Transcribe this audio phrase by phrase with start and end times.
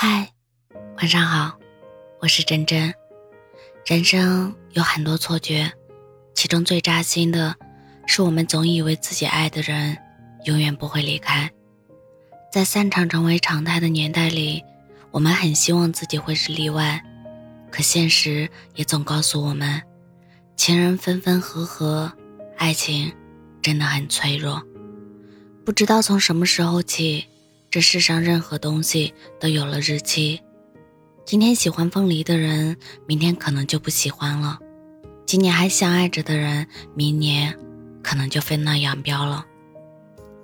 [0.00, 0.32] 嗨，
[0.98, 1.58] 晚上好，
[2.20, 2.94] 我是真真。
[3.84, 5.72] 人生有很多错觉，
[6.36, 7.56] 其中最扎心的
[8.06, 9.98] 是，我们总以为自己爱的人
[10.44, 11.50] 永远不会离开。
[12.52, 14.62] 在散场成为常态的年代里，
[15.10, 17.04] 我们很希望自己会是例外，
[17.68, 19.82] 可现实也总告诉我们，
[20.54, 22.12] 情人分分合合，
[22.56, 23.12] 爱情
[23.60, 24.62] 真的很脆弱。
[25.64, 27.26] 不知道从什么时候起。
[27.70, 30.40] 这世上任何东西都有了日期。
[31.26, 32.74] 今天喜欢凤梨的人，
[33.06, 34.58] 明天可能就不喜欢了；
[35.26, 37.54] 今年还相爱着的人，明年
[38.02, 39.44] 可能就分道扬镳了。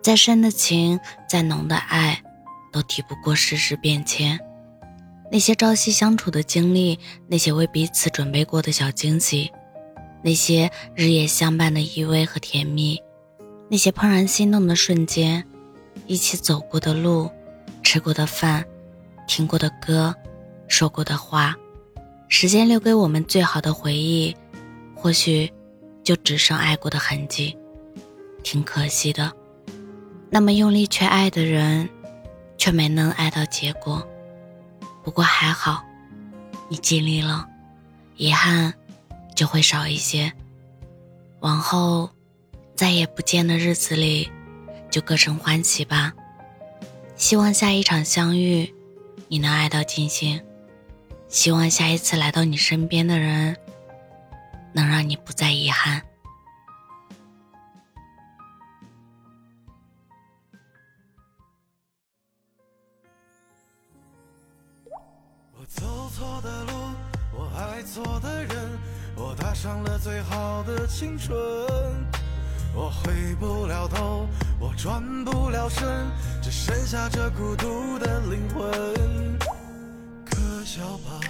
[0.00, 2.22] 再深的情，再浓的爱，
[2.72, 4.38] 都抵不过世事变迁。
[5.30, 9.50] 那些朝夕相处的经历，那些为彼此准备过的小惊喜，
[10.22, 12.96] 那些日夜相伴的依偎和甜蜜，
[13.68, 15.44] 那些怦然心动的瞬间。
[16.08, 17.30] 一起走过的路，
[17.84, 18.64] 吃过的饭，
[19.28, 20.12] 听过的歌，
[20.66, 21.54] 说过的话，
[22.28, 24.34] 时间留给我们最好的回忆，
[24.96, 25.52] 或许
[26.02, 27.54] 就只剩爱过的痕迹，
[28.42, 29.30] 挺可惜的。
[30.30, 31.86] 那么用力去爱的人，
[32.56, 34.02] 却没能爱到结果。
[35.04, 35.84] 不过还好，
[36.70, 37.46] 你尽力了，
[38.16, 38.72] 遗憾
[39.34, 40.32] 就会少一些。
[41.40, 42.08] 往后
[42.74, 44.30] 再也不见的日子里。
[44.90, 46.12] 就各生欢喜吧。
[47.16, 48.74] 希望下一场相遇，
[49.28, 50.40] 你能爱到尽兴；
[51.28, 53.56] 希望下一次来到你身边的人，
[54.72, 56.02] 能让你不再遗憾。
[65.52, 66.72] 我走错的路，
[67.36, 68.78] 我爱错的人，
[69.16, 71.36] 我搭上了最好的青春。
[72.74, 74.28] 我回不了头，
[74.60, 75.86] 我转不了身，
[76.42, 79.38] 只剩下这孤独的灵魂。
[80.24, 81.20] 可笑吧，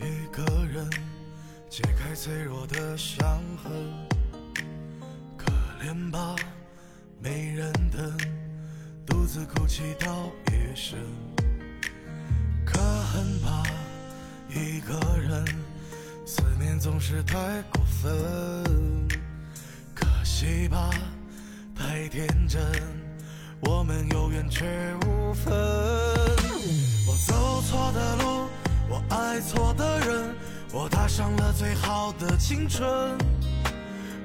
[0.00, 0.88] 一个人
[1.68, 3.72] 解开脆弱的伤痕；
[5.36, 5.52] 可
[5.84, 6.34] 怜吧，
[7.20, 8.18] 没人疼，
[9.06, 10.98] 独自哭泣到夜深。
[12.64, 13.62] 可恨吧，
[14.48, 15.44] 一个人
[16.26, 19.05] 思念总是太过分。
[20.68, 20.90] 吧，
[21.74, 22.60] 太天真，
[23.60, 24.64] 我们有缘却
[25.06, 25.54] 无分。
[27.06, 28.48] 我走错的路，
[28.88, 30.34] 我爱错的人，
[30.72, 32.86] 我搭上了最好的青春。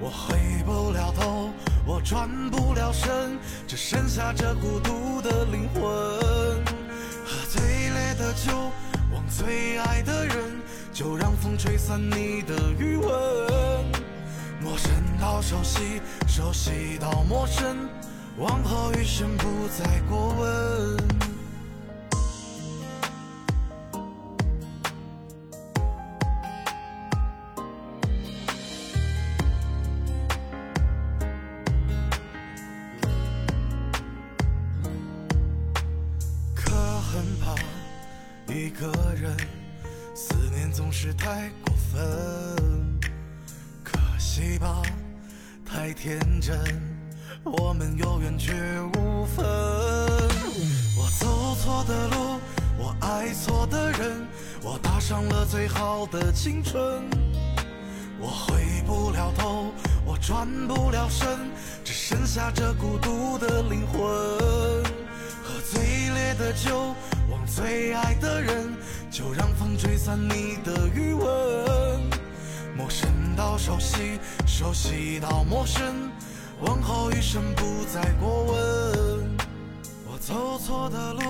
[0.00, 1.50] 我回不了头，
[1.86, 3.38] 我转不了身，
[3.68, 5.82] 只剩下这孤独的灵魂。
[7.24, 8.72] 喝最烈的酒，
[9.12, 10.36] 忘最爱的人，
[10.92, 14.09] 就让风吹散你的余温。
[14.62, 17.88] 陌生到熟悉，熟悉到陌生，
[18.36, 20.96] 往后余生不再过问。
[36.54, 36.70] 可
[37.00, 37.54] 恨怕
[38.52, 39.34] 一个人，
[40.14, 42.99] 思念总是太过分。
[44.32, 44.80] 惜吧，
[45.66, 46.56] 太天真，
[47.42, 48.52] 我们有缘却
[48.94, 49.44] 无分。
[50.96, 52.38] 我走错的路，
[52.78, 54.24] 我爱错的人，
[54.62, 57.02] 我搭上了最好的青春。
[58.20, 59.72] 我回不了头，
[60.04, 61.26] 我转不了身，
[61.82, 64.00] 只剩下这孤独的灵魂。
[65.42, 66.94] 喝最烈的酒，
[67.28, 68.76] 忘最爱的人，
[69.10, 71.28] 就让风吹散你的余温。
[72.76, 73.09] 陌生
[73.40, 76.10] 到熟悉，熟悉到陌生，
[76.60, 79.36] 往后余生不再过问。
[80.06, 81.22] 我走错的路，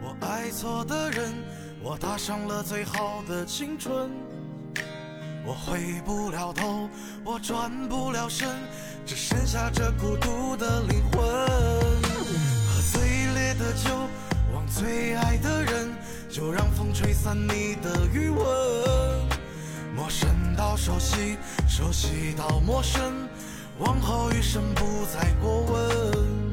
[0.00, 1.34] 我爱错的人，
[1.82, 4.08] 我搭上了最好的青春。
[5.44, 6.88] 我回不了头，
[7.24, 8.48] 我转不了身，
[9.04, 11.20] 只剩下这孤独的灵魂。
[12.70, 13.02] 喝最
[13.34, 13.90] 烈的酒，
[14.54, 15.92] 忘最爱的人，
[16.30, 18.46] 就让风吹散你的余温。
[19.96, 20.28] 陌生
[20.60, 23.26] 到熟悉，熟悉到陌生，
[23.78, 26.49] 往后余生不再过问。